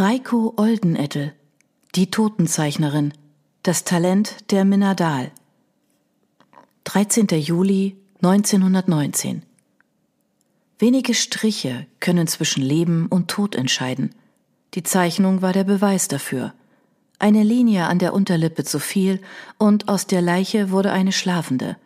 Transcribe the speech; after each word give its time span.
Reiko 0.00 0.54
Oldenettel, 0.56 1.32
die 1.96 2.08
Totenzeichnerin, 2.08 3.12
das 3.64 3.82
Talent 3.82 4.52
der 4.52 4.64
Minna 4.64 4.94
Dahl. 4.94 5.32
13. 6.84 7.26
Juli 7.40 7.96
1919. 8.22 9.42
Wenige 10.78 11.14
Striche 11.14 11.88
können 11.98 12.28
zwischen 12.28 12.62
Leben 12.62 13.08
und 13.08 13.26
Tod 13.26 13.56
entscheiden. 13.56 14.14
Die 14.74 14.84
Zeichnung 14.84 15.42
war 15.42 15.52
der 15.52 15.64
Beweis 15.64 16.06
dafür. 16.06 16.54
Eine 17.18 17.42
Linie 17.42 17.86
an 17.86 17.98
der 17.98 18.14
Unterlippe 18.14 18.62
zu 18.62 18.78
viel 18.78 19.20
und 19.58 19.88
aus 19.88 20.06
der 20.06 20.22
Leiche 20.22 20.70
wurde 20.70 20.92
eine 20.92 21.10
schlafende. 21.10 21.76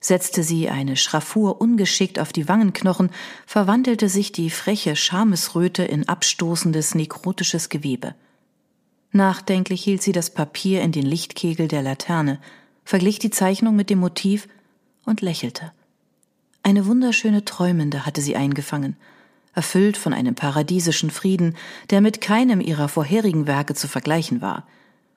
Setzte 0.00 0.44
sie 0.44 0.68
eine 0.68 0.96
Schraffur 0.96 1.60
ungeschickt 1.60 2.20
auf 2.20 2.32
die 2.32 2.48
Wangenknochen, 2.48 3.10
verwandelte 3.46 4.08
sich 4.08 4.30
die 4.30 4.50
freche 4.50 4.94
Schamesröte 4.94 5.82
in 5.82 6.08
abstoßendes 6.08 6.94
nekrotisches 6.94 7.68
Gewebe. 7.68 8.14
Nachdenklich 9.10 9.82
hielt 9.82 10.02
sie 10.02 10.12
das 10.12 10.30
Papier 10.30 10.82
in 10.82 10.92
den 10.92 11.04
Lichtkegel 11.04 11.66
der 11.66 11.82
Laterne, 11.82 12.38
verglich 12.84 13.18
die 13.18 13.30
Zeichnung 13.30 13.74
mit 13.74 13.90
dem 13.90 13.98
Motiv 13.98 14.48
und 15.04 15.20
lächelte. 15.20 15.72
Eine 16.62 16.86
wunderschöne 16.86 17.44
Träumende 17.44 18.06
hatte 18.06 18.20
sie 18.20 18.36
eingefangen, 18.36 18.96
erfüllt 19.54 19.96
von 19.96 20.12
einem 20.12 20.34
paradiesischen 20.34 21.10
Frieden, 21.10 21.56
der 21.90 22.00
mit 22.00 22.20
keinem 22.20 22.60
ihrer 22.60 22.88
vorherigen 22.88 23.46
Werke 23.46 23.74
zu 23.74 23.88
vergleichen 23.88 24.40
war. 24.40 24.66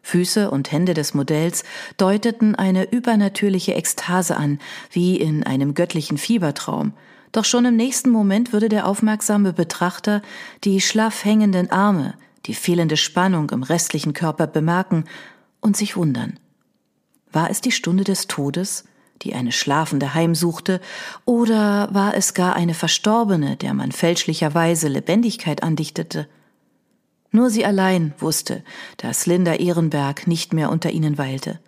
Füße 0.01 0.49
und 0.49 0.71
Hände 0.71 0.93
des 0.93 1.13
Modells 1.13 1.63
deuteten 1.97 2.55
eine 2.55 2.91
übernatürliche 2.91 3.75
Ekstase 3.75 4.35
an, 4.35 4.59
wie 4.91 5.17
in 5.17 5.43
einem 5.43 5.73
göttlichen 5.73 6.17
Fiebertraum, 6.17 6.93
doch 7.31 7.45
schon 7.45 7.65
im 7.65 7.75
nächsten 7.75 8.09
Moment 8.09 8.51
würde 8.51 8.67
der 8.67 8.87
aufmerksame 8.87 9.53
Betrachter 9.53 10.21
die 10.63 10.81
schlaff 10.81 11.23
hängenden 11.23 11.71
Arme, 11.71 12.15
die 12.45 12.53
fehlende 12.53 12.97
Spannung 12.97 13.49
im 13.51 13.63
restlichen 13.63 14.13
Körper 14.13 14.47
bemerken 14.47 15.05
und 15.61 15.77
sich 15.77 15.95
wundern. 15.95 16.39
War 17.31 17.49
es 17.49 17.61
die 17.61 17.71
Stunde 17.71 18.03
des 18.03 18.27
Todes, 18.27 18.85
die 19.21 19.33
eine 19.33 19.51
Schlafende 19.51 20.13
heimsuchte, 20.13 20.81
oder 21.23 21.93
war 21.93 22.15
es 22.15 22.33
gar 22.33 22.55
eine 22.55 22.73
Verstorbene, 22.73 23.55
der 23.55 23.73
man 23.73 23.91
fälschlicherweise 23.91 24.87
Lebendigkeit 24.89 25.63
andichtete? 25.63 26.27
Nur 27.31 27.49
sie 27.49 27.65
allein 27.65 28.13
wusste, 28.19 28.63
dass 28.97 29.25
Linda 29.25 29.53
Ehrenberg 29.53 30.27
nicht 30.27 30.53
mehr 30.53 30.69
unter 30.69 30.91
ihnen 30.91 31.17
weilte. 31.17 31.59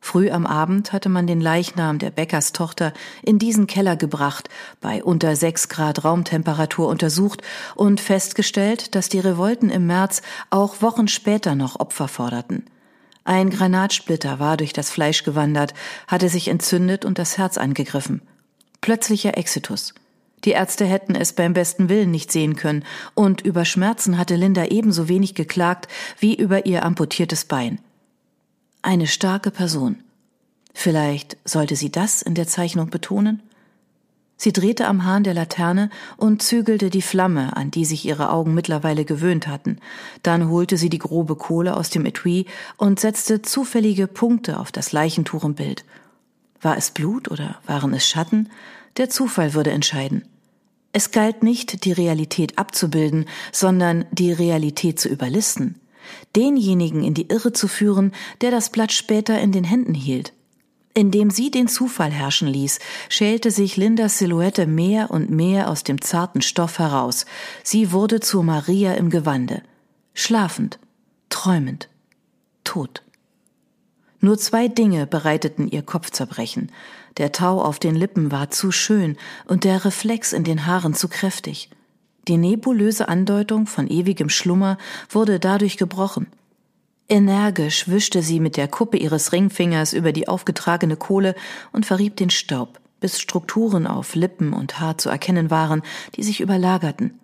Früh 0.00 0.30
am 0.30 0.46
Abend 0.46 0.92
hatte 0.92 1.10
man 1.10 1.26
den 1.26 1.40
Leichnam 1.40 1.98
der 1.98 2.10
Bäckerstochter 2.10 2.94
in 3.22 3.38
diesen 3.38 3.66
Keller 3.66 3.96
gebracht, 3.96 4.48
bei 4.80 5.04
unter 5.04 5.36
sechs 5.36 5.68
Grad 5.68 6.04
Raumtemperatur 6.04 6.88
untersucht 6.88 7.42
und 7.74 8.00
festgestellt, 8.00 8.94
dass 8.94 9.10
die 9.10 9.20
Revolten 9.20 9.68
im 9.68 9.86
März 9.86 10.22
auch 10.48 10.80
Wochen 10.80 11.06
später 11.06 11.54
noch 11.54 11.78
Opfer 11.78 12.08
forderten. 12.08 12.64
Ein 13.24 13.50
Granatsplitter 13.50 14.38
war 14.38 14.56
durch 14.56 14.72
das 14.72 14.90
Fleisch 14.90 15.22
gewandert, 15.22 15.74
hatte 16.08 16.30
sich 16.30 16.48
entzündet 16.48 17.04
und 17.04 17.18
das 17.18 17.36
Herz 17.36 17.58
angegriffen. 17.58 18.22
Plötzlicher 18.80 19.36
Exitus. 19.36 19.92
Die 20.44 20.52
Ärzte 20.52 20.86
hätten 20.86 21.14
es 21.14 21.32
beim 21.32 21.52
besten 21.52 21.88
Willen 21.88 22.10
nicht 22.10 22.32
sehen 22.32 22.56
können, 22.56 22.84
und 23.14 23.42
über 23.42 23.64
Schmerzen 23.64 24.16
hatte 24.16 24.36
Linda 24.36 24.66
ebenso 24.66 25.08
wenig 25.08 25.34
geklagt 25.34 25.88
wie 26.18 26.34
über 26.34 26.66
ihr 26.66 26.84
amputiertes 26.84 27.44
Bein. 27.44 27.78
Eine 28.82 29.06
starke 29.06 29.50
Person. 29.50 30.02
Vielleicht 30.72 31.36
sollte 31.44 31.76
sie 31.76 31.92
das 31.92 32.22
in 32.22 32.34
der 32.34 32.46
Zeichnung 32.46 32.90
betonen? 32.90 33.42
Sie 34.38 34.54
drehte 34.54 34.86
am 34.86 35.04
Hahn 35.04 35.22
der 35.22 35.34
Laterne 35.34 35.90
und 36.16 36.40
zügelte 36.40 36.88
die 36.88 37.02
Flamme, 37.02 37.54
an 37.58 37.70
die 37.70 37.84
sich 37.84 38.06
ihre 38.06 38.30
Augen 38.30 38.54
mittlerweile 38.54 39.04
gewöhnt 39.04 39.46
hatten. 39.46 39.76
Dann 40.22 40.48
holte 40.48 40.78
sie 40.78 40.88
die 40.88 40.98
grobe 40.98 41.36
Kohle 41.36 41.76
aus 41.76 41.90
dem 41.90 42.06
Etui 42.06 42.46
und 42.78 42.98
setzte 42.98 43.42
zufällige 43.42 44.06
Punkte 44.06 44.58
auf 44.58 44.72
das 44.72 44.92
Leichentuch 44.92 45.44
im 45.44 45.56
Bild. 45.56 45.84
War 46.62 46.78
es 46.78 46.90
Blut 46.90 47.30
oder 47.30 47.58
waren 47.66 47.92
es 47.92 48.08
Schatten? 48.08 48.48
Der 48.96 49.10
Zufall 49.10 49.54
würde 49.54 49.70
entscheiden. 49.70 50.24
Es 50.92 51.10
galt 51.12 51.42
nicht, 51.42 51.84
die 51.84 51.92
Realität 51.92 52.58
abzubilden, 52.58 53.26
sondern 53.52 54.04
die 54.12 54.32
Realität 54.32 54.98
zu 54.98 55.08
überlisten 55.08 55.80
denjenigen 56.36 57.02
in 57.02 57.14
die 57.14 57.28
Irre 57.28 57.52
zu 57.52 57.68
führen, 57.68 58.12
der 58.40 58.50
das 58.50 58.70
Blatt 58.70 58.92
später 58.92 59.40
in 59.40 59.52
den 59.52 59.64
Händen 59.64 59.94
hielt. 59.94 60.32
Indem 60.92 61.30
sie 61.30 61.50
den 61.50 61.68
Zufall 61.68 62.10
herrschen 62.10 62.48
ließ, 62.48 62.80
schälte 63.08 63.50
sich 63.50 63.76
Lindas 63.76 64.18
Silhouette 64.18 64.66
mehr 64.66 65.10
und 65.10 65.30
mehr 65.30 65.68
aus 65.68 65.84
dem 65.84 66.00
zarten 66.00 66.42
Stoff 66.42 66.78
heraus. 66.78 67.26
Sie 67.62 67.92
wurde 67.92 68.20
zur 68.20 68.42
Maria 68.42 68.94
im 68.94 69.08
Gewande. 69.08 69.62
Schlafend, 70.14 70.80
träumend, 71.28 71.88
tot. 72.64 73.02
Nur 74.18 74.36
zwei 74.36 74.66
Dinge 74.68 75.06
bereiteten 75.06 75.68
ihr 75.68 75.82
Kopfzerbrechen. 75.82 76.72
Der 77.16 77.32
Tau 77.32 77.60
auf 77.62 77.78
den 77.78 77.94
Lippen 77.94 78.30
war 78.30 78.50
zu 78.50 78.72
schön 78.72 79.16
und 79.46 79.64
der 79.64 79.84
Reflex 79.84 80.32
in 80.32 80.44
den 80.44 80.66
Haaren 80.66 80.94
zu 80.94 81.08
kräftig. 81.08 81.70
Die 82.28 82.36
nebulöse 82.36 83.08
Andeutung 83.08 83.66
von 83.66 83.88
ewigem 83.88 84.28
Schlummer 84.28 84.78
wurde 85.08 85.40
dadurch 85.40 85.76
gebrochen. 85.76 86.26
Energisch 87.08 87.88
wischte 87.88 88.22
sie 88.22 88.38
mit 88.38 88.56
der 88.56 88.68
Kuppe 88.68 88.96
ihres 88.96 89.32
Ringfingers 89.32 89.92
über 89.92 90.12
die 90.12 90.28
aufgetragene 90.28 90.96
Kohle 90.96 91.34
und 91.72 91.84
verrieb 91.84 92.16
den 92.16 92.30
Staub, 92.30 92.78
bis 93.00 93.18
Strukturen 93.18 93.88
auf 93.88 94.14
Lippen 94.14 94.52
und 94.52 94.78
Haar 94.78 94.96
zu 94.96 95.08
erkennen 95.08 95.50
waren, 95.50 95.82
die 96.14 96.22
sich 96.22 96.40
überlagerten. 96.40 97.18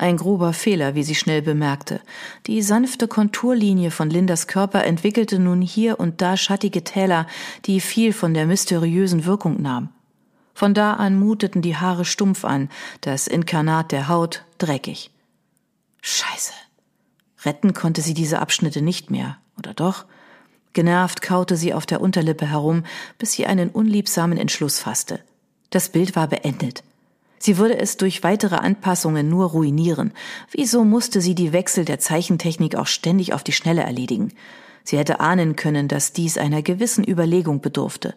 Ein 0.00 0.16
grober 0.16 0.52
Fehler, 0.52 0.94
wie 0.94 1.02
sie 1.02 1.16
schnell 1.16 1.42
bemerkte. 1.42 2.00
Die 2.46 2.62
sanfte 2.62 3.08
Konturlinie 3.08 3.90
von 3.90 4.08
Lindas 4.08 4.46
Körper 4.46 4.84
entwickelte 4.84 5.40
nun 5.40 5.60
hier 5.60 5.98
und 5.98 6.22
da 6.22 6.36
schattige 6.36 6.84
Täler, 6.84 7.26
die 7.64 7.80
viel 7.80 8.12
von 8.12 8.32
der 8.32 8.46
mysteriösen 8.46 9.24
Wirkung 9.24 9.60
nahm. 9.60 9.88
Von 10.54 10.72
da 10.72 10.94
an 10.94 11.18
muteten 11.18 11.62
die 11.62 11.76
Haare 11.76 12.04
stumpf 12.04 12.44
an, 12.44 12.68
das 13.00 13.26
Inkarnat 13.26 13.90
der 13.90 14.06
Haut 14.06 14.44
dreckig. 14.58 15.10
Scheiße. 16.00 16.52
Retten 17.44 17.74
konnte 17.74 18.00
sie 18.00 18.14
diese 18.14 18.38
Abschnitte 18.38 18.82
nicht 18.82 19.10
mehr, 19.10 19.38
oder 19.58 19.74
doch? 19.74 20.04
Genervt 20.74 21.22
kaute 21.22 21.56
sie 21.56 21.74
auf 21.74 21.86
der 21.86 22.00
Unterlippe 22.00 22.46
herum, 22.46 22.84
bis 23.18 23.32
sie 23.32 23.46
einen 23.46 23.70
unliebsamen 23.70 24.38
Entschluss 24.38 24.78
fasste. 24.78 25.20
Das 25.70 25.88
Bild 25.88 26.14
war 26.14 26.28
beendet. 26.28 26.84
Sie 27.38 27.58
würde 27.58 27.78
es 27.78 27.96
durch 27.96 28.22
weitere 28.22 28.56
Anpassungen 28.56 29.28
nur 29.28 29.46
ruinieren. 29.46 30.12
Wieso 30.50 30.84
musste 30.84 31.20
sie 31.20 31.34
die 31.34 31.52
Wechsel 31.52 31.84
der 31.84 31.98
Zeichentechnik 31.98 32.76
auch 32.76 32.86
ständig 32.86 33.32
auf 33.32 33.44
die 33.44 33.52
Schnelle 33.52 33.82
erledigen? 33.82 34.32
Sie 34.84 34.98
hätte 34.98 35.20
ahnen 35.20 35.56
können, 35.56 35.88
dass 35.88 36.12
dies 36.12 36.38
einer 36.38 36.62
gewissen 36.62 37.06
Überlegung 37.06 37.60
bedurfte 37.60 38.14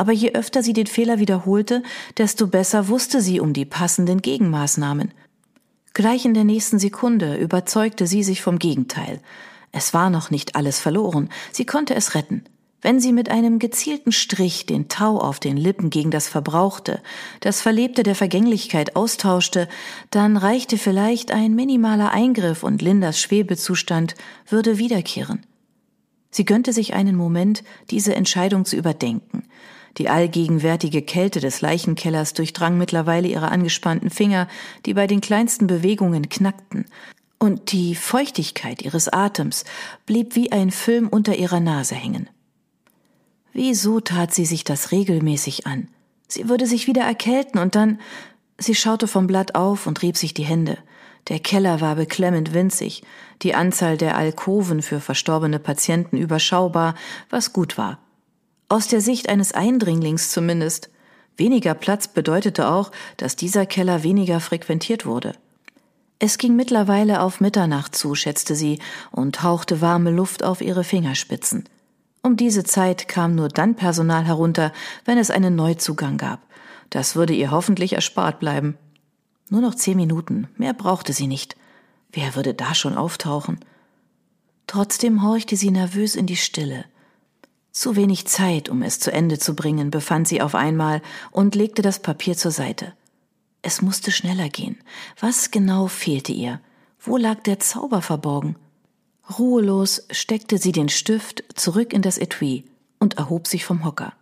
aber 0.00 0.12
je 0.12 0.32
öfter 0.32 0.62
sie 0.62 0.72
den 0.72 0.86
Fehler 0.86 1.18
wiederholte, 1.18 1.82
desto 2.16 2.46
besser 2.46 2.88
wusste 2.88 3.20
sie 3.20 3.38
um 3.38 3.52
die 3.52 3.66
passenden 3.66 4.22
Gegenmaßnahmen. 4.22 5.12
Gleich 5.92 6.24
in 6.24 6.32
der 6.32 6.44
nächsten 6.44 6.78
Sekunde 6.78 7.36
überzeugte 7.36 8.06
sie 8.06 8.22
sich 8.22 8.40
vom 8.40 8.58
Gegenteil. 8.58 9.20
Es 9.72 9.92
war 9.92 10.08
noch 10.08 10.30
nicht 10.30 10.56
alles 10.56 10.80
verloren, 10.80 11.28
sie 11.52 11.66
konnte 11.66 11.94
es 11.94 12.14
retten. 12.14 12.44
Wenn 12.82 12.98
sie 12.98 13.12
mit 13.12 13.30
einem 13.30 13.58
gezielten 13.58 14.10
Strich 14.10 14.64
den 14.64 14.88
Tau 14.88 15.18
auf 15.18 15.38
den 15.38 15.58
Lippen 15.58 15.90
gegen 15.90 16.10
das 16.10 16.28
Verbrauchte, 16.28 17.02
das 17.40 17.60
Verlebte 17.60 18.02
der 18.02 18.14
Vergänglichkeit 18.14 18.96
austauschte, 18.96 19.68
dann 20.10 20.38
reichte 20.38 20.78
vielleicht 20.78 21.30
ein 21.30 21.54
minimaler 21.54 22.12
Eingriff 22.12 22.62
und 22.62 22.80
Lindas 22.80 23.20
Schwebezustand 23.20 24.14
würde 24.48 24.78
wiederkehren. 24.78 25.44
Sie 26.30 26.44
gönnte 26.46 26.72
sich 26.72 26.94
einen 26.94 27.16
Moment, 27.16 27.64
diese 27.90 28.14
Entscheidung 28.14 28.64
zu 28.64 28.76
überdenken. 28.76 29.42
Die 29.98 30.08
allgegenwärtige 30.08 31.02
Kälte 31.02 31.40
des 31.40 31.60
Leichenkellers 31.60 32.32
durchdrang 32.32 32.78
mittlerweile 32.78 33.28
ihre 33.28 33.50
angespannten 33.50 34.08
Finger, 34.08 34.48
die 34.86 34.94
bei 34.94 35.06
den 35.06 35.20
kleinsten 35.20 35.66
Bewegungen 35.66 36.28
knackten, 36.28 36.86
und 37.38 37.72
die 37.72 37.94
Feuchtigkeit 37.94 38.82
ihres 38.82 39.08
Atems 39.08 39.64
blieb 40.06 40.36
wie 40.36 40.52
ein 40.52 40.70
Film 40.70 41.08
unter 41.08 41.36
ihrer 41.36 41.58
Nase 41.58 41.94
hängen. 41.94 42.28
Wieso 43.52 44.00
tat 44.00 44.32
sie 44.32 44.44
sich 44.44 44.64
das 44.64 44.92
regelmäßig 44.92 45.66
an? 45.66 45.88
Sie 46.28 46.48
würde 46.48 46.66
sich 46.66 46.86
wieder 46.86 47.02
erkälten 47.02 47.60
und 47.60 47.74
dann. 47.74 47.98
Sie 48.58 48.74
schaute 48.74 49.08
vom 49.08 49.26
Blatt 49.26 49.54
auf 49.54 49.86
und 49.86 50.02
rieb 50.02 50.16
sich 50.16 50.34
die 50.34 50.44
Hände. 50.44 50.78
Der 51.28 51.38
Keller 51.38 51.80
war 51.80 51.96
beklemmend 51.96 52.54
winzig, 52.54 53.02
die 53.42 53.54
Anzahl 53.54 53.96
der 53.96 54.16
Alkoven 54.16 54.82
für 54.82 55.00
verstorbene 55.00 55.58
Patienten 55.58 56.16
überschaubar, 56.16 56.94
was 57.28 57.52
gut 57.52 57.78
war. 57.78 57.98
Aus 58.68 58.86
der 58.86 59.00
Sicht 59.00 59.28
eines 59.28 59.52
Eindringlings 59.52 60.30
zumindest. 60.30 60.90
Weniger 61.36 61.74
Platz 61.74 62.08
bedeutete 62.08 62.68
auch, 62.68 62.92
dass 63.16 63.34
dieser 63.34 63.66
Keller 63.66 64.02
weniger 64.02 64.40
frequentiert 64.40 65.06
wurde. 65.06 65.32
Es 66.18 66.36
ging 66.36 66.54
mittlerweile 66.54 67.22
auf 67.22 67.40
Mitternacht 67.40 67.96
zu, 67.96 68.14
schätzte 68.14 68.54
sie, 68.54 68.78
und 69.10 69.42
hauchte 69.42 69.80
warme 69.80 70.10
Luft 70.10 70.44
auf 70.44 70.60
ihre 70.60 70.84
Fingerspitzen. 70.84 71.64
Um 72.22 72.36
diese 72.36 72.64
Zeit 72.64 73.08
kam 73.08 73.34
nur 73.34 73.48
dann 73.48 73.76
Personal 73.76 74.24
herunter, 74.24 74.72
wenn 75.04 75.18
es 75.18 75.30
einen 75.30 75.56
Neuzugang 75.56 76.18
gab. 76.18 76.40
Das 76.90 77.16
würde 77.16 77.32
ihr 77.32 77.50
hoffentlich 77.50 77.94
erspart 77.94 78.38
bleiben. 78.40 78.76
Nur 79.48 79.60
noch 79.60 79.74
zehn 79.74 79.96
Minuten, 79.96 80.48
mehr 80.56 80.74
brauchte 80.74 81.12
sie 81.12 81.26
nicht. 81.26 81.56
Wer 82.12 82.34
würde 82.36 82.54
da 82.54 82.74
schon 82.74 82.96
auftauchen? 82.96 83.60
Trotzdem 84.66 85.22
horchte 85.22 85.56
sie 85.56 85.70
nervös 85.70 86.14
in 86.14 86.26
die 86.26 86.36
Stille. 86.36 86.84
Zu 87.72 87.96
wenig 87.96 88.26
Zeit, 88.26 88.68
um 88.68 88.82
es 88.82 89.00
zu 89.00 89.12
Ende 89.12 89.38
zu 89.38 89.54
bringen, 89.54 89.90
befand 89.90 90.28
sie 90.28 90.42
auf 90.42 90.54
einmal 90.54 91.02
und 91.30 91.54
legte 91.54 91.82
das 91.82 92.00
Papier 92.00 92.36
zur 92.36 92.50
Seite. 92.50 92.92
Es 93.62 93.82
musste 93.82 94.10
schneller 94.10 94.48
gehen. 94.48 94.78
Was 95.18 95.50
genau 95.50 95.86
fehlte 95.86 96.32
ihr? 96.32 96.60
Wo 97.00 97.16
lag 97.16 97.42
der 97.42 97.60
Zauber 97.60 98.02
verborgen? 98.02 98.56
Ruhelos 99.38 100.06
steckte 100.10 100.58
sie 100.58 100.72
den 100.72 100.88
Stift 100.88 101.44
zurück 101.54 101.92
in 101.92 102.02
das 102.02 102.18
Etui 102.18 102.64
und 102.98 103.18
erhob 103.18 103.46
sich 103.46 103.64
vom 103.64 103.84
Hocker. 103.84 104.12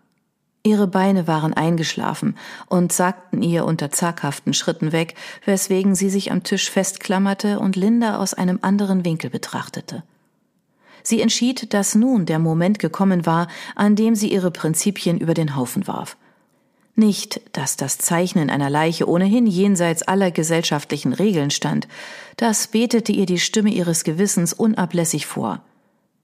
Ihre 0.64 0.86
Beine 0.86 1.26
waren 1.26 1.54
eingeschlafen 1.54 2.36
und 2.66 2.92
sagten 2.92 3.42
ihr 3.42 3.64
unter 3.64 3.90
zaghaften 3.90 4.52
Schritten 4.52 4.92
weg, 4.92 5.14
weswegen 5.44 5.94
sie 5.94 6.10
sich 6.10 6.30
am 6.30 6.42
Tisch 6.42 6.70
festklammerte 6.70 7.58
und 7.58 7.76
Linda 7.76 8.18
aus 8.18 8.34
einem 8.34 8.58
anderen 8.62 9.04
Winkel 9.04 9.30
betrachtete. 9.30 10.02
Sie 11.02 11.22
entschied, 11.22 11.72
dass 11.72 11.94
nun 11.94 12.26
der 12.26 12.38
Moment 12.38 12.78
gekommen 12.78 13.24
war, 13.24 13.48
an 13.76 13.96
dem 13.96 14.14
sie 14.14 14.30
ihre 14.30 14.50
Prinzipien 14.50 15.18
über 15.18 15.32
den 15.32 15.56
Haufen 15.56 15.86
warf. 15.86 16.18
Nicht, 16.98 17.40
dass 17.52 17.76
das 17.76 17.98
Zeichnen 17.98 18.50
einer 18.50 18.70
Leiche 18.70 19.08
ohnehin 19.08 19.46
jenseits 19.46 20.02
aller 20.02 20.32
gesellschaftlichen 20.32 21.12
Regeln 21.12 21.52
stand, 21.52 21.86
das 22.36 22.66
betete 22.66 23.12
ihr 23.12 23.24
die 23.24 23.38
Stimme 23.38 23.70
ihres 23.70 24.02
Gewissens 24.02 24.52
unablässig 24.52 25.24
vor. 25.24 25.62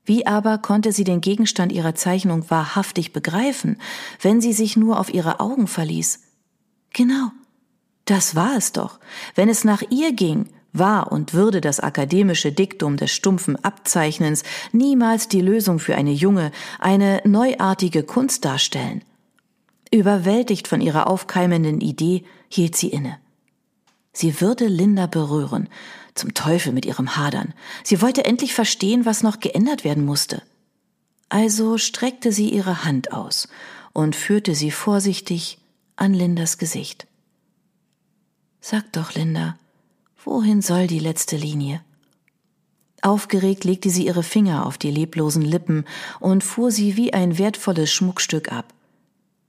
Wie 0.05 0.27
aber 0.27 0.59
konnte 0.59 0.91
sie 0.91 1.05
den 1.05 1.21
Gegenstand 1.21 1.71
ihrer 1.71 1.95
Zeichnung 1.95 2.51
wahrhaftig 2.51 3.13
begreifen, 3.13 3.81
wenn 4.21 4.41
sie 4.41 4.53
sich 4.53 4.77
nur 4.77 4.99
auf 4.99 5.15
ihre 5.15 5.39
Augen 5.39 5.69
verließ? 5.69 6.23
Genau, 6.93 7.31
das 8.05 8.35
war 8.35 8.57
es 8.57 8.73
doch. 8.73 8.99
Wenn 9.37 9.49
es 9.49 9.63
nach 9.63 9.85
ihr 9.91 10.13
ging, 10.13 10.49
war 10.73 11.13
und 11.13 11.35
würde 11.35 11.61
das 11.61 11.79
akademische 11.79 12.51
Diktum 12.51 12.97
des 12.97 13.13
stumpfen 13.13 13.63
Abzeichnens 13.63 14.43
niemals 14.73 15.29
die 15.29 15.41
Lösung 15.41 15.79
für 15.79 15.95
eine 15.95 16.11
junge, 16.11 16.51
eine 16.81 17.23
neuartige 17.25 18.03
Kunst 18.03 18.45
darstellen. 18.45 19.05
Überwältigt 19.93 20.69
von 20.69 20.81
ihrer 20.81 21.07
aufkeimenden 21.07 21.81
Idee 21.81 22.25
hielt 22.49 22.77
sie 22.77 22.89
inne. 22.89 23.19
Sie 24.13 24.41
würde 24.41 24.67
Linda 24.67 25.07
berühren, 25.07 25.69
zum 26.15 26.35
Teufel 26.35 26.73
mit 26.73 26.87
ihrem 26.87 27.17
Hadern. 27.17 27.55
Sie 27.83 28.01
wollte 28.01 28.25
endlich 28.25 28.55
verstehen, 28.55 29.05
was 29.05 29.23
noch 29.23 29.41
geändert 29.41 29.85
werden 29.85 30.05
musste. 30.05 30.43
Also 31.29 31.79
streckte 31.79 32.33
sie 32.33 32.51
ihre 32.51 32.85
Hand 32.85 33.13
aus 33.13 33.49
und 33.93 34.15
führte 34.15 34.55
sie 34.55 34.71
vorsichtig 34.71 35.59
an 35.97 36.15
Lindas 36.15 36.59
Gesicht. 36.59 37.07
Sag 38.61 38.93
doch, 38.93 39.15
Linda, 39.15 39.57
Wohin 40.25 40.63
soll 40.63 40.87
die 40.87 41.01
letzte 41.01 41.37
Linie? 41.37 41.83
Aufgeregt 43.03 43.65
legte 43.65 43.91
sie 43.91 44.07
ihre 44.07 44.23
Finger 44.23 44.65
auf 44.65 44.79
die 44.79 44.91
leblosen 44.91 45.43
Lippen 45.43 45.85
und 46.19 46.43
fuhr 46.43 46.71
sie 46.71 46.97
wie 46.97 47.13
ein 47.13 47.37
wertvolles 47.37 47.93
Schmuckstück 47.93 48.51
ab. 48.51 48.73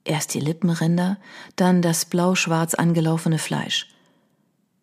Erst 0.06 0.36
die 0.36 0.40
Lippenränder, 0.40 1.18
dann 1.56 1.82
das 1.82 2.06
blau-schwarz 2.06 2.76
angelaufene 2.76 3.40
Fleisch. 3.40 3.88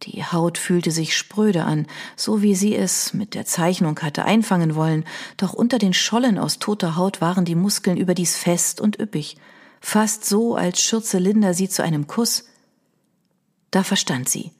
Die 0.03 0.25
Haut 0.25 0.59
fühlte 0.59 0.91
sich 0.91 1.17
spröde 1.17 1.63
an, 1.63 1.87
so 2.17 2.43
wie 2.43 2.57
sie 2.57 2.75
es 2.75 3.15
mit 3.15 3.35
der 3.35 3.47
Zeichnung 3.47 3.99
hatte 4.01 4.25
einfangen 4.25 4.75
wollen, 4.75 5.05
doch 5.37 5.53
unter 5.53 5.79
den 5.79 5.95
Schollen 5.95 6.39
aus 6.39 6.59
toter 6.59 6.97
Haut 6.97 7.21
waren 7.21 7.45
die 7.45 7.55
Muskeln 7.55 7.97
überdies 7.97 8.37
fest 8.37 8.81
und 8.81 8.99
üppig, 8.99 9.37
fast 9.81 10.25
so, 10.25 10.57
als 10.57 10.83
schürze 10.83 11.19
Linda 11.19 11.55
sie 11.55 11.69
zu 11.69 11.85
einem 11.85 12.09
Kuss. 12.09 12.47
Da 13.71 13.85
verstand 13.85 14.29
sie. 14.29 14.51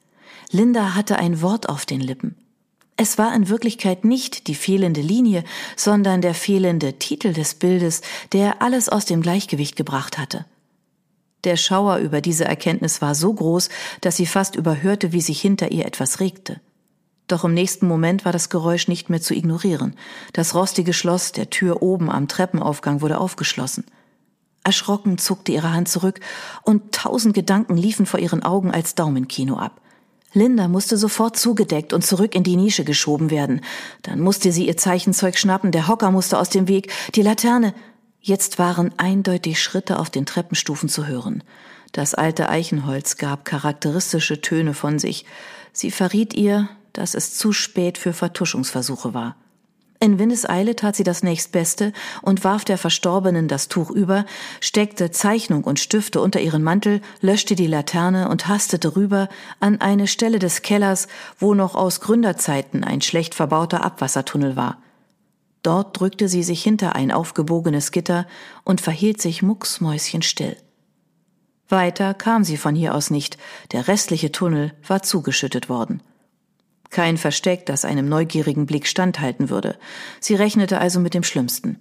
Linda 0.53 0.95
hatte 0.95 1.19
ein 1.19 1.43
Wort 1.43 1.69
auf 1.69 1.87
den 1.87 2.01
Lippen. 2.01 2.37
Es 2.97 3.19
war 3.19 3.35
in 3.35 3.49
Wirklichkeit 3.49 4.05
nicht 4.05 4.47
die 4.47 4.55
fehlende 4.55 5.01
Linie, 5.01 5.43
sondern 5.77 6.21
der 6.21 6.35
fehlende 6.35 7.01
Titel 7.01 7.33
des 7.33 7.55
Bildes, 7.55 8.03
der 8.33 8.63
alles 8.63 8.89
aus 8.89 9.07
dem 9.07 9.23
Gleichgewicht 9.23 9.75
gebracht 9.75 10.19
hatte. 10.19 10.45
Der 11.45 11.57
Schauer 11.57 11.97
über 11.99 12.21
diese 12.21 12.45
Erkenntnis 12.45 13.03
war 13.03 13.15
so 13.15 13.33
groß, 13.33 13.69
dass 14.01 14.17
sie 14.17 14.27
fast 14.27 14.55
überhörte, 14.55 15.13
wie 15.13 15.21
sich 15.21 15.41
hinter 15.41 15.73
ihr 15.73 15.87
etwas 15.87 16.21
regte. 16.21 16.61
Doch 17.27 17.45
im 17.45 17.55
nächsten 17.55 17.89
Moment 17.89 18.25
war 18.25 18.33
das 18.33 18.51
Geräusch 18.51 18.89
nicht 18.89 19.09
mehr 19.11 19.21
zu 19.21 19.35
ignorieren. 19.35 19.97
Das 20.33 20.55
rostige 20.55 20.93
Schloss 20.93 21.33
der 21.33 21.51
Tür 21.51 21.83
oben 21.83 22.11
am 22.11 22.29
Treppenaufgang 22.29 23.01
wurde 23.01 23.19
aufgeschlossen. 23.19 23.85
Erschrocken 24.65 25.19
zuckte 25.19 25.53
ihre 25.53 25.73
Hand 25.73 25.89
zurück 25.89 26.21
und 26.63 26.93
tausend 26.93 27.35
Gedanken 27.35 27.77
liefen 27.77 28.07
vor 28.07 28.21
ihren 28.21 28.43
Augen 28.43 28.71
als 28.71 28.95
Daumenkino 28.95 29.57
ab. 29.57 29.81
Linda 30.35 30.69
musste 30.69 30.97
sofort 30.97 31.37
zugedeckt 31.37 31.93
und 31.93 32.05
zurück 32.05 32.35
in 32.35 32.43
die 32.43 32.57
Nische 32.57 32.85
geschoben 32.85 33.31
werden. 33.31 33.61
Dann 34.03 34.21
musste 34.21 34.53
sie 34.53 34.67
ihr 34.67 34.77
Zeichenzeug 34.77 35.37
schnappen, 35.37 35.73
der 35.73 35.89
Hocker 35.89 36.11
musste 36.11 36.39
aus 36.39 36.49
dem 36.49 36.69
Weg, 36.69 36.93
die 37.15 37.23
Laterne. 37.23 37.75
Jetzt 38.25 38.61
waren 38.61 38.95
eindeutig 38.99 39.61
Schritte 39.61 39.99
auf 39.99 40.09
den 40.09 40.27
Treppenstufen 40.27 40.89
zu 40.89 41.09
hören. 41.09 41.43
Das 41.91 42.15
alte 42.15 42.49
Eichenholz 42.49 43.17
gab 43.17 43.45
charakteristische 43.45 44.41
Töne 44.41 44.75
von 44.75 45.01
sich. 45.01 45.27
Sie 45.73 45.91
verriet 45.91 46.33
ihr, 46.33 46.69
dass 46.93 47.15
es 47.15 47.37
zu 47.37 47.53
spät 47.53 47.99
für 47.99 48.13
Vertuschungsversuche 48.13 49.13
war. 49.13 49.35
In 49.99 50.21
Windeseile 50.21 50.77
tat 50.77 50.95
sie 50.95 51.03
das 51.03 51.25
nächstbeste 51.25 51.93
und 52.23 52.45
warf 52.45 52.65
der 52.65 52.79
Verstorbenen 52.79 53.49
das 53.49 53.67
Tuch 53.67 53.91
über, 53.91 54.25
steckte 54.61 55.11
Zeichnung 55.11 55.65
und 55.65 55.81
Stifte 55.81 56.21
unter 56.21 56.41
ihren 56.41 56.63
Mantel, 56.63 57.01
löschte 57.21 57.57
die 57.57 57.67
Laterne 57.67 58.29
und 58.29 58.47
hastete 58.47 58.95
rüber 58.95 59.29
an 59.59 59.81
eine 59.81 60.07
Stelle 60.07 60.39
des 60.39 60.63
Kellers, 60.63 61.09
wo 61.39 61.55
noch 61.55 61.75
aus 61.75 62.01
Gründerzeiten 62.01 62.85
ein 62.85 63.01
schlecht 63.01 63.35
verbauter 63.35 63.85
Abwassertunnel 63.85 64.55
war. 64.55 64.79
Dort 65.63 65.99
drückte 65.99 66.29
sie 66.29 66.43
sich 66.43 66.63
hinter 66.63 66.97
ein 66.97 67.13
aufgebogenes 67.13 67.93
Gitter 67.93 68.27
und 68.65 68.81
verhielt 68.81 69.21
sich 69.21 69.43
mucksmäuschenstill. 69.43 70.57
Weiter 71.69 72.15
kam 72.15 72.45
sie 72.45 72.57
von 72.57 72.75
hier 72.75 72.95
aus 72.95 73.11
nicht, 73.11 73.39
der 73.71 73.89
restliche 73.89 74.33
Tunnel 74.33 74.75
war 74.87 75.03
zugeschüttet 75.03 75.69
worden. 75.69 76.03
Kein 76.91 77.17
Versteck, 77.17 77.65
das 77.65 77.87
einem 77.87 78.09
neugierigen 78.09 78.67
Blick 78.67 78.87
standhalten 78.87 79.49
würde. 79.49 79.79
Sie 80.21 80.35
rechnete 80.35 80.79
also 80.79 81.01
mit 81.01 81.15
dem 81.15 81.23
Schlimmsten. 81.23 81.79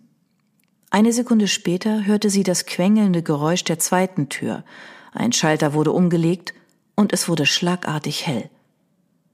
Eine 0.90 1.12
Sekunde 1.12 1.48
später 1.48 2.06
hörte 2.06 2.30
sie 2.30 2.44
das 2.44 2.66
quengelnde 2.66 3.22
Geräusch 3.22 3.64
der 3.66 3.80
zweiten 3.80 4.30
Tür. 4.30 4.64
Ein 5.12 5.34
Schalter 5.34 5.74
wurde 5.74 5.92
umgelegt 5.92 6.54
und 6.96 7.12
es 7.12 7.28
wurde 7.28 7.46
schlagartig 7.46 8.26
hell. 8.26 8.50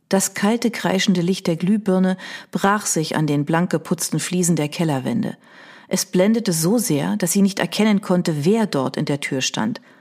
Das 0.09 0.33
kalte, 0.33 0.71
kreischende 0.71 1.21
Licht 1.21 1.48
der 1.48 1.56
Glühbirne 1.57 2.18
brach 2.51 2.86
sich 2.86 3.15
an 3.15 3.27
den 3.27 3.45
blank 3.45 3.69
geputzten 3.69 4.19
Fliesen 4.19 4.56
der 4.56 4.69
Kellerwände. 4.69 5.37
Es 5.87 6.06
blendete 6.06 6.54
so 6.54 6.78
sehr, 6.78 7.18
dass 7.18 7.31
sie 7.31 7.42
nicht 7.42 7.59
erkennen 7.59 8.02
konnte, 8.02 8.45
wer 8.45 8.66
dort 8.66 8.97
in 8.97 9.06
der 9.06 9.19
Tür 9.19 9.42
stand– 9.42 9.81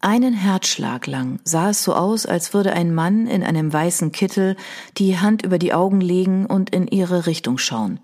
einen 0.00 0.32
Herzschlag 0.32 1.08
lang 1.08 1.40
sah 1.42 1.70
es 1.70 1.82
so 1.82 1.92
aus, 1.92 2.24
als 2.24 2.54
würde 2.54 2.72
ein 2.72 2.94
Mann 2.94 3.26
in 3.26 3.42
einem 3.42 3.72
weißen 3.72 4.12
Kittel 4.12 4.56
die 4.96 5.18
Hand 5.18 5.42
über 5.44 5.58
die 5.58 5.74
Augen 5.74 6.00
legen 6.00 6.46
und 6.46 6.70
in 6.70 6.86
ihre 6.86 7.26
Richtung 7.26 7.58
schauen. 7.58 7.98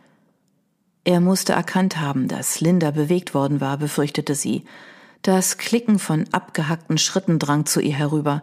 Er 1.05 1.21
musste 1.21 1.53
erkannt 1.53 2.01
haben, 2.01 2.27
dass 2.27 2.61
Linda 2.61 2.91
bewegt 2.91 3.33
worden 3.33 3.61
war, 3.61 3.77
befürchtete 3.77 4.35
sie. 4.35 4.65
Das 5.23 5.57
Klicken 5.57 6.01
von 6.01 6.25
abgehackten 6.33 6.99
Schritten 6.99 7.39
drang 7.39 7.65
zu 7.65 7.81
ihr 7.81 7.95
herüber. 7.95 8.43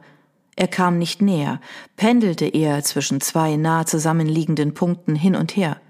Er 0.61 0.67
kam 0.67 0.99
nicht 0.99 1.23
näher, 1.23 1.59
pendelte 1.95 2.45
eher 2.45 2.83
zwischen 2.83 3.19
zwei 3.19 3.55
nah 3.55 3.87
zusammenliegenden 3.87 4.75
Punkten 4.75 5.15
hin 5.15 5.35
und 5.35 5.55
her. 5.55 5.81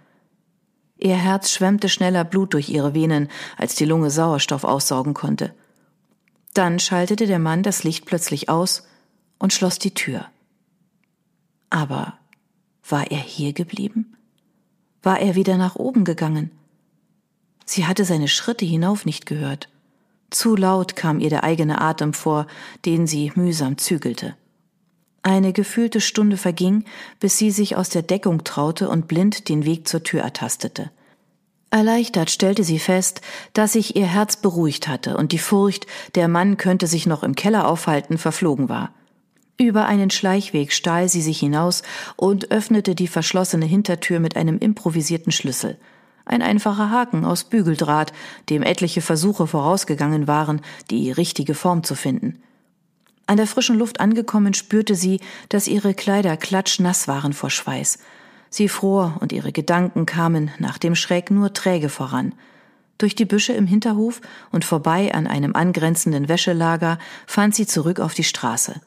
Ihr 0.98 1.18
Herz 1.18 1.52
schwemmte 1.52 1.90
schneller 1.90 2.24
Blut 2.24 2.54
durch 2.54 2.70
ihre 2.70 2.94
Venen, 2.94 3.28
als 3.58 3.76
die 3.76 3.84
Lunge 3.84 4.10
Sauerstoff 4.10 4.64
aussaugen 4.64 5.14
konnte. 5.14 5.54
Dann 6.54 6.80
schaltete 6.80 7.28
der 7.28 7.38
Mann 7.38 7.64
das 7.64 7.84
Licht 7.84 8.06
plötzlich 8.06 8.48
aus 8.48 8.88
und 9.40 9.52
schloss 9.52 9.78
die 9.78 9.94
Tür. 9.94 10.28
Aber 11.70 12.14
war 12.88 13.12
er 13.12 13.20
hier 13.20 13.52
geblieben? 13.52 14.16
War 15.04 15.20
er 15.20 15.36
wieder 15.36 15.58
nach 15.58 15.76
oben 15.76 16.06
gegangen? 16.06 16.50
Sie 17.66 17.88
hatte 17.88 18.06
seine 18.06 18.30
Schritte 18.30 18.64
hinauf 18.64 19.06
nicht 19.06 19.26
gehört. 19.26 19.68
Zu 20.30 20.56
laut 20.56 20.96
kam 20.96 21.20
ihr 21.20 21.30
der 21.30 21.44
eigene 21.44 21.82
Atem 21.82 22.14
vor, 22.14 22.48
den 22.86 23.06
sie 23.06 23.34
mühsam 23.36 23.78
zügelte. 23.78 24.38
Eine 25.24 25.54
gefühlte 25.54 26.02
Stunde 26.02 26.38
verging, 26.38 26.84
bis 27.20 27.38
sie 27.38 27.52
sich 27.52 27.76
aus 27.76 27.90
der 27.90 28.02
Deckung 28.02 28.44
traute 28.44 28.90
und 28.90 29.08
blind 29.08 29.50
den 29.50 29.66
Weg 29.66 29.88
zur 29.88 30.04
Tür 30.04 30.22
ertastete. 30.22 30.90
Erleichtert 31.70 32.30
stellte 32.30 32.64
sie 32.64 32.80
fest, 32.80 33.22
dass 33.54 33.74
sich 33.74 33.96
ihr 33.96 34.08
Herz 34.08 34.36
beruhigt 34.36 34.88
hatte 34.88 35.16
und 35.16 35.32
die 35.32 35.40
Furcht, 35.40 35.88
der 36.16 36.28
Mann 36.28 36.58
könnte 36.58 36.88
sich 36.88 37.06
noch 37.06 37.24
im 37.24 37.36
Keller 37.36 37.68
aufhalten, 37.68 38.18
verflogen 38.18 38.68
war. 38.68 38.94
Über 39.58 39.86
einen 39.86 40.10
Schleichweg 40.10 40.74
stahl 40.74 41.08
sie 41.08 41.22
sich 41.22 41.40
hinaus 41.40 41.84
und 42.18 42.52
öffnete 42.52 42.96
die 42.96 43.08
verschlossene 43.08 43.66
Hintertür 43.66 44.20
mit 44.20 44.36
einem 44.36 44.58
improvisierten 44.58 45.32
Schlüssel. 45.32 45.78
Ein 46.26 46.42
einfacher 46.42 46.90
Haken 46.90 47.26
aus 47.26 47.44
Bügeldraht, 47.44 48.12
dem 48.50 48.64
etliche 48.64 49.02
Versuche 49.02 49.48
vorausgegangen 49.48 50.28
waren, 50.28 50.62
die 50.90 51.12
richtige 51.12 51.54
Form 51.54 51.84
zu 51.84 51.96
finden. 51.96 52.42
An 53.28 53.38
der 53.38 53.48
frischen 53.48 53.78
Luft 53.78 54.00
angekommen, 54.00 54.54
spürte 54.54 54.96
sie, 54.96 55.20
dass 55.50 55.68
ihre 55.68 55.94
Kleider 55.94 56.38
klatschnass 56.38 57.08
waren 57.08 57.34
vor 57.34 57.50
Schweiß. 57.50 58.00
Sie 58.50 58.68
fror 58.68 59.18
und 59.22 59.32
ihre 59.32 59.52
Gedanken 59.52 60.06
kamen 60.06 60.52
nach 60.60 60.78
dem 60.78 60.96
Schreck 60.96 61.32
nur 61.32 61.54
träge 61.54 61.88
voran. 61.88 62.34
Durch 62.98 63.16
die 63.16 63.26
Büsche 63.26 63.54
im 63.54 63.66
Hinterhof 63.66 64.22
und 64.52 64.66
vorbei 64.66 65.14
an 65.14 65.26
einem 65.26 65.56
angrenzenden 65.56 66.30
Wäschelager 66.30 67.00
fand 67.26 67.56
sie 67.56 67.66
zurück 67.66 68.00
auf 68.00 68.14
die 68.14 68.24
Straße. 68.24 68.82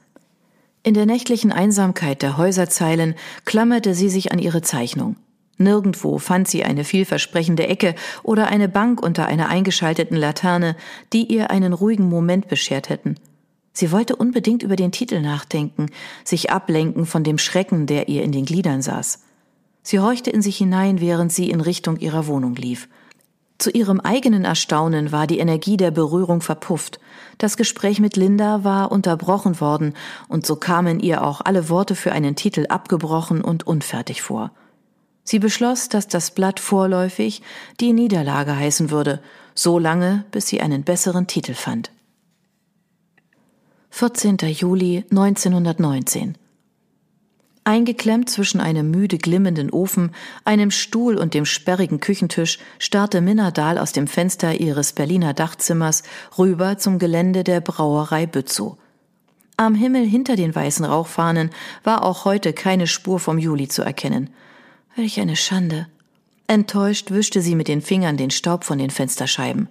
In 0.83 0.95
der 0.95 1.07
nächtlichen 1.07 1.51
Einsamkeit 1.51 2.21
der 2.21 2.37
Häuserzeilen 2.37 3.15
klammerte 3.47 3.95
sie 3.95 4.11
sich 4.11 4.33
an 4.33 4.39
ihre 4.39 4.61
Zeichnung. 4.61 5.17
Nirgendwo 5.57 6.19
fand 6.19 6.47
sie 6.47 6.63
eine 6.63 6.85
vielversprechende 6.85 7.67
Ecke 7.67 7.95
oder 8.23 8.49
eine 8.49 8.69
Bank 8.69 9.03
unter 9.03 9.27
einer 9.27 9.49
eingeschalteten 9.49 10.17
Laterne, 10.17 10.77
die 11.13 11.33
ihr 11.33 11.51
einen 11.51 11.73
ruhigen 11.73 12.09
Moment 12.09 12.49
beschert 12.49 12.91
hätten. 12.91 13.17
Sie 13.75 13.91
wollte 13.91 14.15
unbedingt 14.15 14.63
über 14.63 14.77
den 14.77 14.93
Titel 14.93 15.21
nachdenken, 15.21 15.91
sich 16.25 16.51
ablenken 16.51 17.07
von 17.07 17.25
dem 17.25 17.39
Schrecken, 17.39 17.87
der 17.87 18.09
ihr 18.09 18.23
in 18.23 18.31
den 18.31 18.45
Gliedern 18.45 18.83
saß. 18.83 19.19
Sie 19.83 19.99
horchte 19.99 20.31
in 20.31 20.43
sich 20.43 20.57
hinein, 20.57 21.01
während 21.01 21.33
sie 21.33 21.51
in 21.51 21.61
Richtung 21.61 21.99
ihrer 21.99 22.27
Wohnung 22.29 22.55
lief. 22.55 22.89
Zu 23.59 23.71
ihrem 23.71 24.01
eigenen 24.01 24.45
Erstaunen 24.45 25.11
war 25.11 25.27
die 25.27 25.39
Energie 25.39 25.77
der 25.77 25.91
Berührung 25.91 26.41
verpufft. 26.41 27.01
Das 27.39 27.57
Gespräch 27.57 28.01
mit 28.01 28.17
Linda 28.17 28.63
war 28.63 28.93
unterbrochen 28.93 29.61
worden, 29.61 29.95
und 30.29 30.47
so 30.47 30.57
kamen 30.57 31.01
ihr 31.01 31.25
auch 31.25 31.41
alle 31.41 31.69
Worte 31.69 31.97
für 31.97 32.13
einen 32.13 32.37
Titel 32.37 32.67
abgebrochen 32.69 33.43
und 33.43 33.67
unfertig 33.67 34.23
vor. 34.23 34.53
Sie 35.25 35.39
beschloss, 35.39 35.89
dass 35.89 36.07
das 36.07 36.31
Blatt 36.31 36.61
vorläufig 36.61 37.43
die 37.81 37.93
Niederlage 37.93 38.57
heißen 38.57 38.91
würde, 38.91 39.21
so 39.55 39.79
lange, 39.79 40.25
bis 40.31 40.47
sie 40.47 40.61
einen 40.61 40.85
besseren 40.85 41.27
Titel 41.27 41.55
fand. 41.55 41.91
14. 43.97 44.39
Juli 44.39 45.05
1919 45.11 46.37
Eingeklemmt 47.63 48.29
zwischen 48.29 48.59
einem 48.61 48.91
müde 48.91 49.19
glimmenden 49.19 49.71
Ofen, 49.71 50.11
einem 50.45 50.73
Stuhl 50.73 51.17
und 51.17 51.33
dem 51.33 51.45
sperrigen 51.45 52.01
Küchentisch 52.01 52.59
starrte 52.81 53.21
Minna 53.21 53.53
Dahl 53.53 53.79
aus 53.79 53.93
dem 53.93 54.09
Fenster 54.09 54.59
ihres 54.59 54.95
Berliner 54.95 55.33
Dachzimmers 55.33 56.03
rüber 56.37 56.77
zum 56.77 56.99
Gelände 56.99 57.45
der 57.45 57.61
Brauerei 57.61 58.27
Bützow. 58.27 58.77
Am 59.57 59.77
Himmel 59.77 60.05
hinter 60.05 60.35
den 60.35 60.53
weißen 60.53 60.85
Rauchfahnen 60.85 61.51
war 61.85 62.03
auch 62.03 62.25
heute 62.25 62.53
keine 62.53 62.89
Spur 62.89 63.21
vom 63.21 63.39
Juli 63.39 63.69
zu 63.69 63.83
erkennen. 63.83 64.31
Welch 64.97 65.21
eine 65.21 65.37
Schande. 65.37 65.87
Enttäuscht 66.49 67.13
wischte 67.13 67.41
sie 67.41 67.55
mit 67.55 67.69
den 67.69 67.81
Fingern 67.81 68.17
den 68.17 68.33
Staub 68.33 68.65
von 68.65 68.79
den 68.79 68.91
Fensterscheiben. 68.91 69.69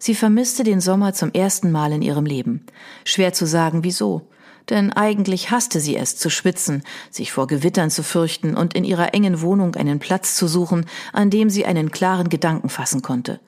Sie 0.00 0.16
vermisste 0.16 0.64
den 0.64 0.80
Sommer 0.80 1.12
zum 1.12 1.32
ersten 1.32 1.70
Mal 1.70 1.92
in 1.92 2.02
ihrem 2.02 2.26
Leben. 2.26 2.66
Schwer 3.04 3.32
zu 3.32 3.46
sagen, 3.46 3.84
wieso 3.84 4.26
denn 4.70 4.92
eigentlich 4.92 5.50
hasste 5.50 5.80
sie 5.80 5.96
es 5.96 6.16
zu 6.16 6.30
schwitzen, 6.30 6.82
sich 7.10 7.32
vor 7.32 7.46
Gewittern 7.46 7.90
zu 7.90 8.02
fürchten 8.02 8.56
und 8.56 8.74
in 8.74 8.84
ihrer 8.84 9.14
engen 9.14 9.40
Wohnung 9.40 9.74
einen 9.74 9.98
Platz 9.98 10.36
zu 10.36 10.46
suchen, 10.46 10.86
an 11.12 11.30
dem 11.30 11.50
sie 11.50 11.66
einen 11.66 11.90
klaren 11.90 12.28
Gedanken 12.28 12.68
fassen 12.68 13.02
konnte. 13.02 13.40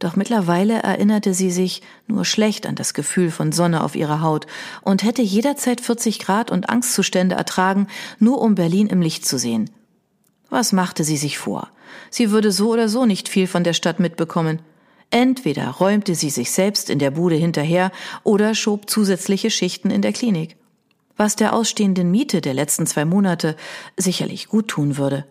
Doch 0.00 0.14
mittlerweile 0.14 0.82
erinnerte 0.82 1.34
sie 1.34 1.50
sich 1.50 1.82
nur 2.06 2.24
schlecht 2.24 2.66
an 2.66 2.76
das 2.76 2.94
Gefühl 2.94 3.30
von 3.30 3.50
Sonne 3.50 3.82
auf 3.82 3.96
ihrer 3.96 4.20
Haut 4.20 4.46
und 4.82 5.02
hätte 5.02 5.22
jederzeit 5.22 5.80
40 5.80 6.20
Grad 6.20 6.50
und 6.50 6.70
Angstzustände 6.70 7.34
ertragen, 7.34 7.88
nur 8.20 8.40
um 8.40 8.54
Berlin 8.54 8.86
im 8.86 9.02
Licht 9.02 9.26
zu 9.26 9.38
sehen. 9.38 9.70
Was 10.50 10.72
machte 10.72 11.02
sie 11.02 11.16
sich 11.16 11.38
vor? 11.38 11.68
Sie 12.10 12.30
würde 12.30 12.52
so 12.52 12.70
oder 12.70 12.88
so 12.88 13.06
nicht 13.06 13.28
viel 13.28 13.46
von 13.46 13.64
der 13.64 13.72
Stadt 13.72 13.98
mitbekommen. 13.98 14.60
Entweder 15.10 15.68
räumte 15.68 16.14
sie 16.14 16.28
sich 16.30 16.50
selbst 16.50 16.90
in 16.90 16.98
der 16.98 17.10
Bude 17.10 17.36
hinterher 17.36 17.90
oder 18.24 18.54
schob 18.54 18.90
zusätzliche 18.90 19.50
Schichten 19.50 19.90
in 19.90 20.02
der 20.02 20.12
Klinik. 20.12 20.56
Was 21.16 21.34
der 21.34 21.54
ausstehenden 21.54 22.10
Miete 22.10 22.40
der 22.40 22.54
letzten 22.54 22.86
zwei 22.86 23.04
Monate 23.04 23.56
sicherlich 23.96 24.48
gut 24.48 24.68
tun 24.68 24.98
würde. 24.98 25.24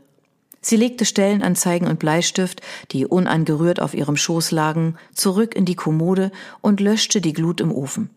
Sie 0.59 0.75
legte 0.75 1.05
Stellenanzeigen 1.05 1.87
und 1.87 1.99
Bleistift, 1.99 2.61
die 2.91 3.05
unangerührt 3.05 3.79
auf 3.79 3.93
ihrem 3.93 4.17
Schoß 4.17 4.51
lagen, 4.51 4.97
zurück 5.13 5.55
in 5.55 5.65
die 5.65 5.75
Kommode 5.75 6.31
und 6.61 6.81
löschte 6.81 7.21
die 7.21 7.33
Glut 7.33 7.61
im 7.61 7.71
Ofen. 7.71 8.09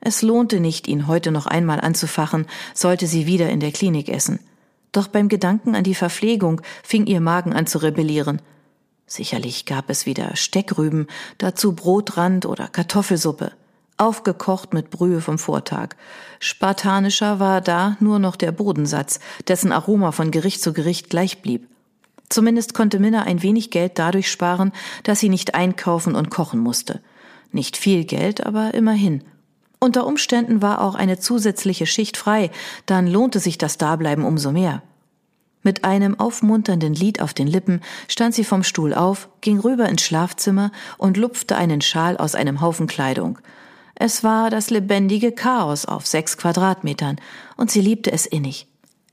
Es 0.00 0.22
lohnte 0.22 0.60
nicht, 0.60 0.88
ihn 0.88 1.06
heute 1.06 1.30
noch 1.30 1.46
einmal 1.46 1.80
anzufachen, 1.80 2.46
sollte 2.74 3.06
sie 3.06 3.26
wieder 3.26 3.48
in 3.48 3.60
der 3.60 3.72
Klinik 3.72 4.08
essen. 4.08 4.40
Doch 4.92 5.06
beim 5.06 5.28
Gedanken 5.28 5.74
an 5.74 5.84
die 5.84 5.94
Verpflegung 5.94 6.60
fing 6.82 7.06
ihr 7.06 7.20
Magen 7.20 7.52
an 7.52 7.68
zu 7.68 7.78
rebellieren– 7.78 8.42
Sicherlich 9.06 9.66
gab 9.66 9.88
es 9.88 10.04
wieder 10.04 10.34
Steckrüben, 10.34 11.06
dazu 11.38 11.74
Brotrand 11.74 12.44
oder 12.44 12.66
Kartoffelsuppe, 12.66 13.52
aufgekocht 13.96 14.74
mit 14.74 14.90
Brühe 14.90 15.20
vom 15.20 15.38
Vortag. 15.38 15.90
Spartanischer 16.40 17.38
war 17.38 17.60
da 17.60 17.96
nur 18.00 18.18
noch 18.18 18.34
der 18.34 18.50
Bodensatz, 18.50 19.20
dessen 19.46 19.70
Aroma 19.70 20.10
von 20.10 20.32
Gericht 20.32 20.60
zu 20.60 20.72
Gericht 20.72 21.08
gleich 21.08 21.40
blieb. 21.40 21.68
Zumindest 22.28 22.74
konnte 22.74 22.98
Minna 22.98 23.22
ein 23.22 23.42
wenig 23.42 23.70
Geld 23.70 23.92
dadurch 24.00 24.28
sparen, 24.28 24.72
dass 25.04 25.20
sie 25.20 25.28
nicht 25.28 25.54
einkaufen 25.54 26.16
und 26.16 26.28
kochen 26.30 26.58
musste. 26.58 27.00
Nicht 27.52 27.76
viel 27.76 28.04
Geld, 28.04 28.44
aber 28.44 28.74
immerhin. 28.74 29.22
Unter 29.78 30.04
Umständen 30.04 30.62
war 30.62 30.80
auch 30.80 30.96
eine 30.96 31.20
zusätzliche 31.20 31.86
Schicht 31.86 32.16
frei, 32.16 32.50
dann 32.86 33.06
lohnte 33.06 33.38
sich 33.38 33.56
das 33.56 33.78
Dableiben 33.78 34.24
umso 34.24 34.50
mehr. 34.50 34.82
Mit 35.66 35.82
einem 35.82 36.20
aufmunternden 36.20 36.94
Lied 36.94 37.20
auf 37.20 37.34
den 37.34 37.48
Lippen 37.48 37.80
stand 38.06 38.36
sie 38.36 38.44
vom 38.44 38.62
Stuhl 38.62 38.94
auf, 38.94 39.28
ging 39.40 39.58
rüber 39.58 39.88
ins 39.88 40.02
Schlafzimmer 40.02 40.70
und 40.96 41.16
lupfte 41.16 41.56
einen 41.56 41.80
Schal 41.80 42.16
aus 42.18 42.36
einem 42.36 42.60
Haufen 42.60 42.86
Kleidung. 42.86 43.40
Es 43.96 44.22
war 44.22 44.48
das 44.48 44.70
lebendige 44.70 45.32
Chaos 45.32 45.84
auf 45.84 46.06
sechs 46.06 46.36
Quadratmetern, 46.36 47.16
und 47.56 47.72
sie 47.72 47.80
liebte 47.80 48.12
es 48.12 48.26
innig. 48.26 48.68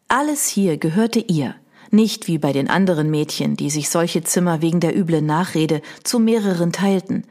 Alles 0.10 0.48
hier 0.48 0.78
gehörte 0.78 1.22
ihr, 1.22 1.56
nicht 1.90 2.28
wie 2.28 2.38
bei 2.38 2.54
den 2.54 2.70
anderen 2.70 3.10
Mädchen, 3.10 3.56
die 3.56 3.72
sich 3.72 3.90
solche 3.90 4.22
Zimmer 4.24 4.62
wegen 4.62 4.80
der 4.80 4.96
üblen 4.96 5.26
Nachrede 5.26 5.82
zu 6.04 6.20
mehreren 6.20 6.72
teilten. 6.72 7.24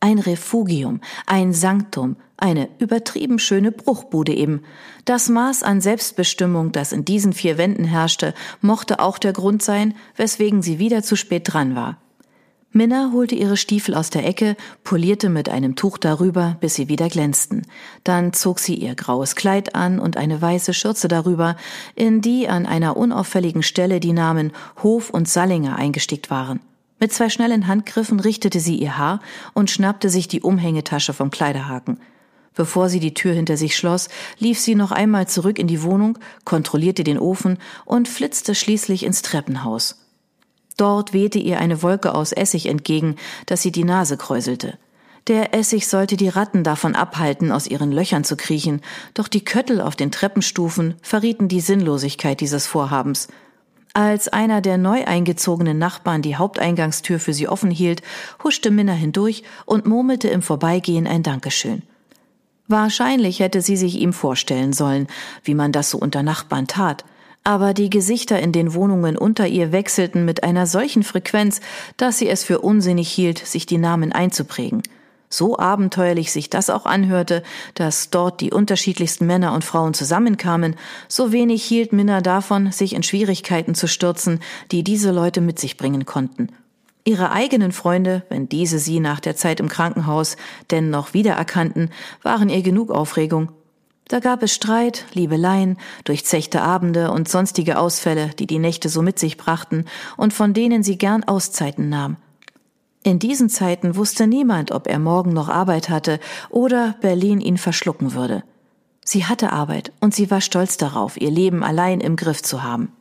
Ein 0.00 0.18
Refugium, 0.18 1.00
ein 1.26 1.52
Sanktum, 1.52 2.16
eine 2.36 2.68
übertrieben 2.78 3.38
schöne 3.38 3.72
Bruchbude 3.72 4.34
eben. 4.34 4.62
Das 5.04 5.28
Maß 5.28 5.62
an 5.62 5.80
Selbstbestimmung, 5.80 6.72
das 6.72 6.92
in 6.92 7.04
diesen 7.04 7.32
vier 7.32 7.58
Wänden 7.58 7.84
herrschte, 7.84 8.34
mochte 8.60 9.00
auch 9.00 9.18
der 9.18 9.32
Grund 9.32 9.62
sein, 9.62 9.94
weswegen 10.16 10.62
sie 10.62 10.78
wieder 10.78 11.02
zu 11.02 11.16
spät 11.16 11.52
dran 11.52 11.74
war. 11.74 11.98
Minna 12.76 13.10
holte 13.12 13.36
ihre 13.36 13.56
Stiefel 13.56 13.94
aus 13.94 14.10
der 14.10 14.26
Ecke, 14.26 14.56
polierte 14.82 15.28
mit 15.28 15.48
einem 15.48 15.76
Tuch 15.76 15.96
darüber, 15.96 16.56
bis 16.58 16.74
sie 16.74 16.88
wieder 16.88 17.08
glänzten. 17.08 17.62
Dann 18.02 18.32
zog 18.32 18.58
sie 18.58 18.74
ihr 18.74 18.96
graues 18.96 19.36
Kleid 19.36 19.76
an 19.76 20.00
und 20.00 20.16
eine 20.16 20.42
weiße 20.42 20.74
Schürze 20.74 21.06
darüber, 21.06 21.54
in 21.94 22.20
die 22.20 22.48
an 22.48 22.66
einer 22.66 22.96
unauffälligen 22.96 23.62
Stelle 23.62 24.00
die 24.00 24.12
Namen 24.12 24.50
Hof 24.82 25.10
und 25.10 25.28
Sallinger 25.28 25.76
eingestickt 25.76 26.30
waren. 26.30 26.58
Mit 26.98 27.12
zwei 27.12 27.28
schnellen 27.28 27.68
Handgriffen 27.68 28.18
richtete 28.18 28.58
sie 28.58 28.76
ihr 28.76 28.98
Haar 28.98 29.20
und 29.52 29.70
schnappte 29.70 30.10
sich 30.10 30.26
die 30.26 30.40
Umhängetasche 30.40 31.12
vom 31.12 31.30
Kleiderhaken. 31.30 32.00
Bevor 32.54 32.88
sie 32.88 33.00
die 33.00 33.14
Tür 33.14 33.34
hinter 33.34 33.56
sich 33.56 33.76
schloss, 33.76 34.08
lief 34.38 34.60
sie 34.60 34.74
noch 34.74 34.92
einmal 34.92 35.26
zurück 35.26 35.58
in 35.58 35.66
die 35.66 35.82
Wohnung, 35.82 36.18
kontrollierte 36.44 37.04
den 37.04 37.18
Ofen 37.18 37.58
und 37.84 38.08
flitzte 38.08 38.54
schließlich 38.54 39.04
ins 39.04 39.22
Treppenhaus. 39.22 39.98
Dort 40.76 41.12
wehte 41.12 41.38
ihr 41.38 41.58
eine 41.58 41.82
Wolke 41.82 42.14
aus 42.14 42.32
Essig 42.32 42.66
entgegen, 42.66 43.16
dass 43.46 43.62
sie 43.62 43.72
die 43.72 43.84
Nase 43.84 44.16
kräuselte. 44.16 44.78
Der 45.26 45.54
Essig 45.54 45.88
sollte 45.88 46.16
die 46.16 46.28
Ratten 46.28 46.64
davon 46.64 46.94
abhalten, 46.94 47.50
aus 47.50 47.66
ihren 47.66 47.92
Löchern 47.92 48.24
zu 48.24 48.36
kriechen, 48.36 48.82
doch 49.14 49.26
die 49.26 49.44
Köttel 49.44 49.80
auf 49.80 49.96
den 49.96 50.10
Treppenstufen 50.10 50.96
verrieten 51.00 51.48
die 51.48 51.60
Sinnlosigkeit 51.60 52.40
dieses 52.40 52.66
Vorhabens. 52.66 53.28
Als 53.94 54.28
einer 54.28 54.60
der 54.60 54.76
neu 54.76 55.04
eingezogenen 55.04 55.78
Nachbarn 55.78 56.20
die 56.20 56.36
Haupteingangstür 56.36 57.20
für 57.20 57.32
sie 57.32 57.48
offen 57.48 57.70
hielt, 57.70 58.02
huschte 58.42 58.70
Minna 58.70 58.92
hindurch 58.92 59.44
und 59.66 59.86
murmelte 59.86 60.28
im 60.28 60.42
Vorbeigehen 60.42 61.06
ein 61.06 61.22
Dankeschön. 61.22 61.82
Wahrscheinlich 62.66 63.40
hätte 63.40 63.60
sie 63.60 63.76
sich 63.76 63.96
ihm 63.96 64.14
vorstellen 64.14 64.72
sollen, 64.72 65.06
wie 65.42 65.54
man 65.54 65.70
das 65.70 65.90
so 65.90 65.98
unter 65.98 66.22
Nachbarn 66.22 66.66
tat, 66.66 67.04
aber 67.44 67.74
die 67.74 67.90
Gesichter 67.90 68.38
in 68.40 68.52
den 68.52 68.72
Wohnungen 68.72 69.18
unter 69.18 69.46
ihr 69.46 69.70
wechselten 69.70 70.24
mit 70.24 70.44
einer 70.44 70.66
solchen 70.66 71.02
Frequenz, 71.02 71.60
dass 71.98 72.18
sie 72.18 72.28
es 72.28 72.42
für 72.42 72.60
unsinnig 72.60 73.10
hielt, 73.10 73.38
sich 73.38 73.66
die 73.66 73.76
Namen 73.76 74.12
einzuprägen. 74.12 74.82
So 75.28 75.58
abenteuerlich 75.58 76.32
sich 76.32 76.48
das 76.48 76.70
auch 76.70 76.86
anhörte, 76.86 77.42
dass 77.74 78.08
dort 78.08 78.40
die 78.40 78.52
unterschiedlichsten 78.52 79.26
Männer 79.26 79.52
und 79.52 79.64
Frauen 79.64 79.92
zusammenkamen, 79.92 80.76
so 81.06 81.32
wenig 81.32 81.62
hielt 81.64 81.92
Minna 81.92 82.22
davon, 82.22 82.72
sich 82.72 82.94
in 82.94 83.02
Schwierigkeiten 83.02 83.74
zu 83.74 83.88
stürzen, 83.88 84.40
die 84.70 84.84
diese 84.84 85.10
Leute 85.10 85.42
mit 85.42 85.58
sich 85.58 85.76
bringen 85.76 86.06
konnten 86.06 86.48
Ihre 87.06 87.30
eigenen 87.32 87.72
Freunde, 87.72 88.22
wenn 88.30 88.48
diese 88.48 88.78
sie 88.78 88.98
nach 88.98 89.20
der 89.20 89.36
Zeit 89.36 89.60
im 89.60 89.68
Krankenhaus 89.68 90.36
denn 90.70 90.88
noch 90.88 91.12
wiedererkannten, 91.12 91.90
waren 92.22 92.48
ihr 92.48 92.62
genug 92.62 92.90
Aufregung. 92.90 93.52
Da 94.08 94.20
gab 94.20 94.42
es 94.42 94.54
Streit, 94.54 95.04
Liebeleien, 95.12 95.76
durchzechte 96.04 96.62
Abende 96.62 97.10
und 97.10 97.28
sonstige 97.28 97.78
Ausfälle, 97.78 98.30
die 98.38 98.46
die 98.46 98.58
Nächte 98.58 98.88
so 98.88 99.02
mit 99.02 99.18
sich 99.18 99.36
brachten 99.36 99.84
und 100.16 100.32
von 100.32 100.54
denen 100.54 100.82
sie 100.82 100.96
gern 100.96 101.24
Auszeiten 101.24 101.90
nahm. 101.90 102.16
In 103.02 103.18
diesen 103.18 103.50
Zeiten 103.50 103.96
wusste 103.96 104.26
niemand, 104.26 104.72
ob 104.72 104.86
er 104.86 104.98
morgen 104.98 105.34
noch 105.34 105.50
Arbeit 105.50 105.90
hatte 105.90 106.20
oder 106.48 106.96
Berlin 107.02 107.40
ihn 107.40 107.58
verschlucken 107.58 108.14
würde. 108.14 108.44
Sie 109.04 109.26
hatte 109.26 109.52
Arbeit 109.52 109.92
und 110.00 110.14
sie 110.14 110.30
war 110.30 110.40
stolz 110.40 110.78
darauf, 110.78 111.20
ihr 111.20 111.30
Leben 111.30 111.62
allein 111.62 112.00
im 112.00 112.16
Griff 112.16 112.42
zu 112.42 112.62
haben. 112.62 112.92